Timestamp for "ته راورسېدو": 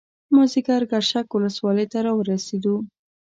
1.91-2.75